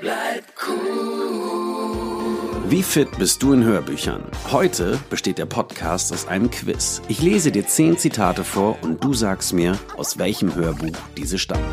[0.00, 1.16] Bleib cool.
[2.68, 4.22] Wie fit bist du in Hörbüchern?
[4.50, 7.00] Heute besteht der Podcast aus einem Quiz.
[7.08, 11.64] Ich lese dir zehn Zitate vor und du sagst mir, aus welchem Hörbuch diese stammen.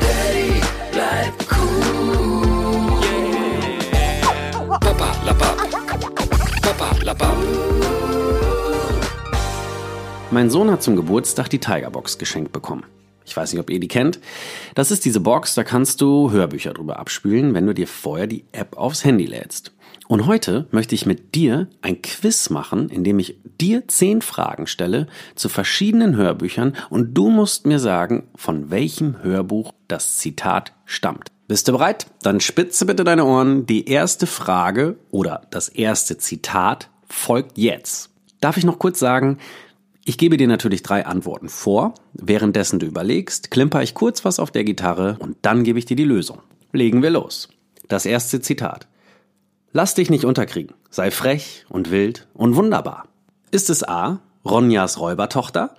[0.00, 0.60] Daddy,
[0.92, 3.00] bleib cool.
[4.68, 5.70] Papa, la Papp.
[6.60, 7.36] Papa, la Papp.
[10.30, 12.84] Mein Sohn hat zum Geburtstag die Tigerbox geschenkt bekommen.
[13.26, 14.20] Ich weiß nicht, ob ihr die kennt.
[14.74, 18.44] Das ist diese Box, da kannst du Hörbücher drüber abspielen, wenn du dir vorher die
[18.52, 19.72] App aufs Handy lädst.
[20.06, 24.66] Und heute möchte ich mit dir ein Quiz machen, in dem ich dir zehn Fragen
[24.66, 31.28] stelle zu verschiedenen Hörbüchern und du musst mir sagen, von welchem Hörbuch das Zitat stammt.
[31.48, 32.06] Bist du bereit?
[32.22, 33.66] Dann spitze bitte deine Ohren.
[33.66, 38.10] Die erste Frage oder das erste Zitat folgt jetzt.
[38.40, 39.38] Darf ich noch kurz sagen,
[40.06, 41.94] ich gebe dir natürlich drei Antworten vor.
[42.12, 45.96] Währenddessen du überlegst, klimper ich kurz was auf der Gitarre und dann gebe ich dir
[45.96, 46.40] die Lösung.
[46.72, 47.48] Legen wir los.
[47.88, 48.86] Das erste Zitat.
[49.72, 50.74] Lass dich nicht unterkriegen.
[50.90, 53.08] Sei frech und wild und wunderbar.
[53.50, 54.20] Ist es A.
[54.44, 55.74] Ronjas Räubertochter?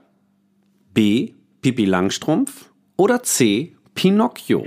[0.93, 1.33] B.
[1.61, 2.71] Pippi Langstrumpf?
[2.97, 3.75] Oder C.
[3.93, 4.65] Pinocchio?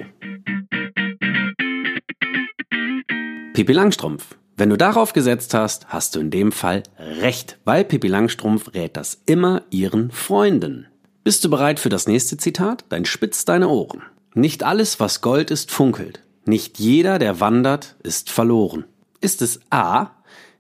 [3.54, 4.38] Pippi Langstrumpf.
[4.58, 8.96] Wenn du darauf gesetzt hast, hast du in dem Fall recht, weil Pippi Langstrumpf rät
[8.96, 10.88] das immer ihren Freunden.
[11.22, 12.84] Bist du bereit für das nächste Zitat?
[12.88, 14.02] Dann spitz deine Ohren.
[14.34, 16.24] Nicht alles, was Gold ist, funkelt.
[16.44, 18.84] Nicht jeder, der wandert, ist verloren.
[19.20, 20.10] Ist es A.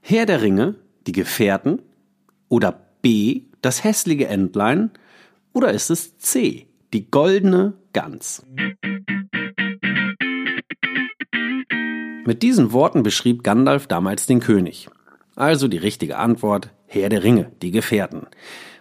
[0.00, 0.76] Herr der Ringe,
[1.08, 1.82] die Gefährten?
[2.48, 3.42] Oder B.
[3.62, 4.92] Das hässliche Entlein?
[5.52, 6.68] Oder ist es C.
[6.92, 8.44] Die goldene Gans?
[12.28, 14.90] Mit diesen Worten beschrieb Gandalf damals den König.
[15.34, 18.26] Also die richtige Antwort, Herr der Ringe, die Gefährten.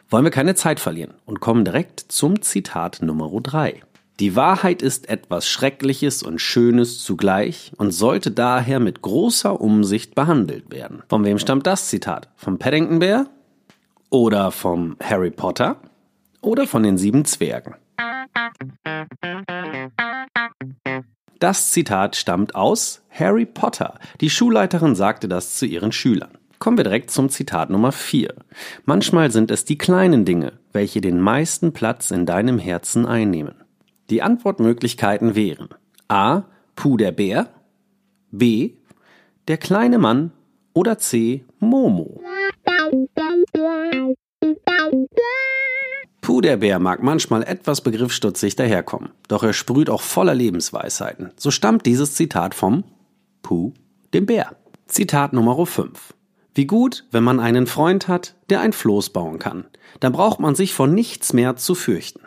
[0.10, 3.80] Wollen wir keine Zeit verlieren und kommen direkt zum Zitat Nummer 3.
[4.20, 10.70] Die Wahrheit ist etwas Schreckliches und Schönes zugleich und sollte daher mit großer Umsicht behandelt
[10.70, 11.04] werden.
[11.08, 12.28] Von wem stammt das Zitat?
[12.36, 13.28] Vom Paddington Bear?
[14.10, 15.78] Oder vom Harry Potter?
[16.42, 17.76] Oder von den sieben Zwergen?
[21.40, 24.00] Das Zitat stammt aus Harry Potter.
[24.22, 26.32] Die Schulleiterin sagte das zu ihren Schülern.
[26.58, 28.34] Kommen wir direkt zum Zitat Nummer 4.
[28.86, 33.54] Manchmal sind es die kleinen Dinge, welche den meisten Platz in deinem Herzen einnehmen.
[34.10, 35.70] Die Antwortmöglichkeiten wären
[36.08, 36.44] A.
[36.76, 37.50] Puh der Bär,
[38.32, 38.72] B.
[39.48, 40.32] Der kleine Mann
[40.74, 41.46] oder C.
[41.60, 42.22] Momo.
[46.42, 51.32] Der Bär mag manchmal etwas begriffsstutzig daherkommen, doch er sprüht auch voller Lebensweisheiten.
[51.36, 52.84] So stammt dieses Zitat vom
[53.42, 53.74] Puh
[54.14, 54.56] dem Bär.
[54.88, 56.14] Zitat Nummer 5.
[56.54, 59.66] Wie gut, wenn man einen Freund hat, der ein Floß bauen kann.
[60.00, 62.22] Dann braucht man sich vor nichts mehr zu fürchten.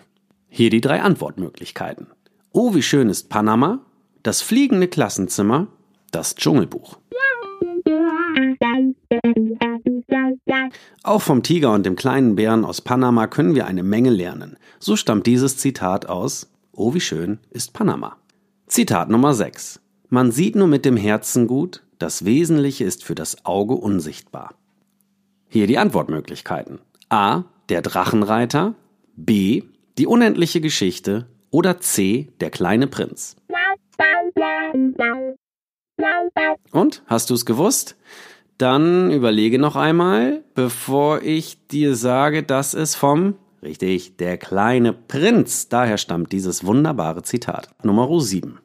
[0.48, 2.08] Hier die drei Antwortmöglichkeiten.
[2.52, 3.80] Oh, wie schön ist Panama,
[4.22, 5.68] das fliegende Klassenzimmer,
[6.10, 6.98] das Dschungelbuch.
[11.02, 14.56] Auch vom Tiger und dem kleinen Bären aus Panama können wir eine Menge lernen.
[14.78, 18.16] So stammt dieses Zitat aus Oh, wie schön ist Panama.
[18.66, 19.80] Zitat Nummer 6.
[20.08, 24.54] Man sieht nur mit dem Herzen gut, das Wesentliche ist für das Auge unsichtbar.
[25.48, 26.78] Hier die Antwortmöglichkeiten.
[27.08, 27.44] A.
[27.68, 28.74] Der Drachenreiter.
[29.16, 29.64] B.
[29.98, 31.26] Die unendliche Geschichte.
[31.50, 32.28] Oder C.
[32.40, 33.36] Der kleine Prinz.
[36.70, 37.96] Und, hast du es gewusst?
[38.60, 45.70] Dann überlege noch einmal, bevor ich dir sage, dass es vom, richtig, der kleine Prinz,
[45.70, 47.70] daher stammt dieses wunderbare Zitat.
[47.82, 48.58] Nummer 7.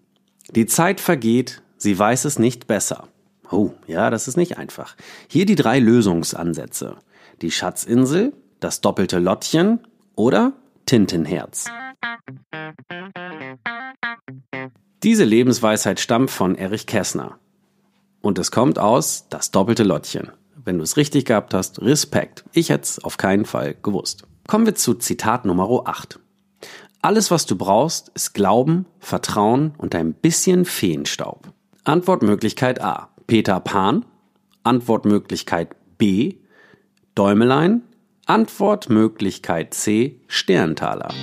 [0.51, 3.07] Die Zeit vergeht, sie weiß es nicht besser.
[3.49, 4.97] Oh, ja, das ist nicht einfach.
[5.29, 6.97] Hier die drei Lösungsansätze.
[7.41, 9.79] Die Schatzinsel, das doppelte Lottchen
[10.15, 10.51] oder
[10.85, 11.69] Tintenherz.
[15.03, 17.39] Diese Lebensweisheit stammt von Erich Kästner.
[18.25, 20.31] Und es kommt aus das doppelte Lottchen.
[20.55, 22.43] Wenn du es richtig gehabt hast, Respekt.
[22.53, 24.23] Ich hätte es auf keinen Fall gewusst.
[24.47, 26.19] Kommen wir zu Zitat Nummer 8.
[27.03, 31.53] Alles, was du brauchst, ist Glauben, Vertrauen und ein bisschen Feenstaub.
[31.83, 33.09] Antwortmöglichkeit A.
[33.27, 34.05] Peter Pan.
[34.63, 36.37] Antwortmöglichkeit B.
[37.13, 37.83] Däumelein.
[38.25, 40.19] Antwortmöglichkeit C.
[40.25, 41.13] Sterntaler.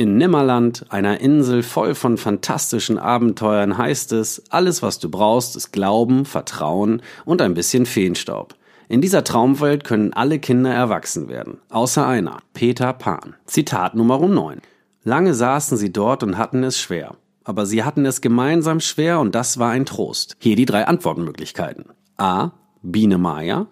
[0.00, 5.72] In Nimmerland, einer Insel voll von fantastischen Abenteuern, heißt es, alles was du brauchst, ist
[5.72, 8.54] Glauben, Vertrauen und ein bisschen Feenstaub.
[8.88, 13.34] In dieser Traumwelt können alle Kinder erwachsen werden, außer einer, Peter Pan.
[13.44, 14.62] Zitat Nummer 9.
[15.04, 17.16] Lange saßen sie dort und hatten es schwer.
[17.44, 20.34] Aber sie hatten es gemeinsam schwer und das war ein Trost.
[20.38, 21.84] Hier die drei Antwortmöglichkeiten.
[22.16, 22.52] A.
[22.80, 23.66] Biene Maya.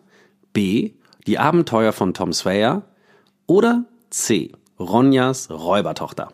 [0.52, 0.92] B.
[1.26, 2.82] Die Abenteuer von Tom Sawyer.
[3.46, 4.52] Oder C.
[4.80, 6.28] Ronjas Räubertochter.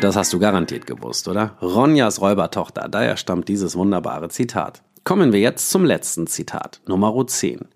[0.00, 1.58] Das hast du garantiert gewusst, oder?
[1.60, 4.84] Ronjas Räubertochter, daher stammt dieses wunderbare Zitat.
[5.02, 7.66] Kommen wir jetzt zum letzten Zitat, Nummer 10.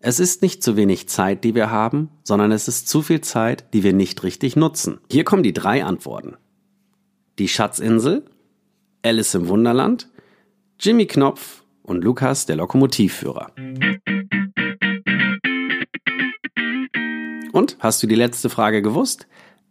[0.00, 3.72] Es ist nicht zu wenig Zeit, die wir haben, sondern es ist zu viel Zeit,
[3.72, 4.98] die wir nicht richtig nutzen.
[5.08, 6.36] Hier kommen die drei Antworten.
[7.38, 8.24] Die Schatzinsel,
[9.04, 10.08] Alice im Wunderland,
[10.80, 13.52] Jimmy Knopf und Lukas, der Lokomotivführer.
[17.58, 19.26] Und hast du die letzte Frage gewusst?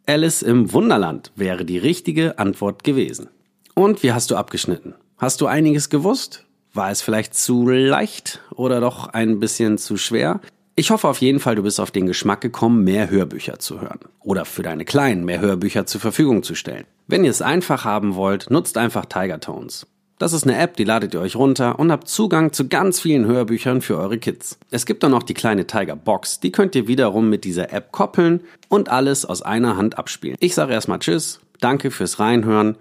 [0.05, 3.29] Alice im Wunderland wäre die richtige Antwort gewesen.
[3.75, 4.93] Und wie hast du abgeschnitten?
[5.17, 6.43] Hast du einiges gewusst?
[6.73, 10.41] War es vielleicht zu leicht oder doch ein bisschen zu schwer?
[10.75, 14.01] Ich hoffe auf jeden Fall, du bist auf den Geschmack gekommen, mehr Hörbücher zu hören.
[14.19, 16.83] Oder für deine Kleinen mehr Hörbücher zur Verfügung zu stellen.
[17.07, 19.87] Wenn ihr es einfach haben wollt, nutzt einfach Tiger Tones.
[20.19, 23.25] Das ist eine App, die ladet ihr euch runter und habt Zugang zu ganz vielen
[23.25, 24.57] Hörbüchern für eure Kids.
[24.71, 27.91] Es gibt dann noch die kleine Tiger Box, die könnt ihr wiederum mit dieser App
[27.91, 30.35] koppeln und alles aus einer Hand abspielen.
[30.39, 32.77] Ich sage erstmal Tschüss, danke fürs Reinhören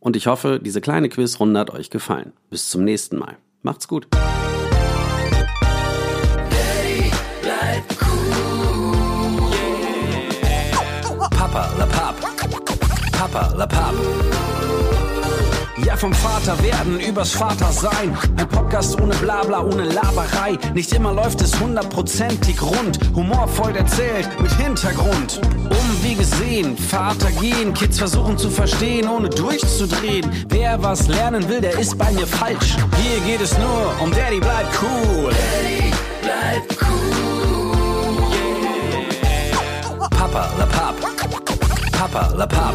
[0.00, 2.32] und ich hoffe, diese kleine Quizrunde hat euch gefallen.
[2.48, 3.36] Bis zum nächsten Mal.
[3.62, 4.06] Macht's gut.
[11.30, 12.16] Papa la Papp.
[13.12, 14.97] Papa la Papp.
[15.84, 18.16] Ja, vom Vater werden übers Vater sein.
[18.36, 20.58] Ein Podcast ohne Blabla, ohne Laberei.
[20.74, 22.98] Nicht immer läuft es hundertprozentig rund.
[23.14, 25.40] Humorvoll erzählt, mit Hintergrund.
[25.70, 27.72] Umwege sehen, Vater gehen.
[27.74, 30.30] Kids versuchen zu verstehen, ohne durchzudrehen.
[30.48, 32.76] Wer was lernen will, der ist bei mir falsch.
[32.96, 35.30] Hier geht es nur um Daddy bleibt cool.
[35.30, 35.92] Daddy
[36.22, 36.98] bleibt cool.
[40.10, 40.96] Papa la Papp.
[41.92, 42.74] Papa la Papp.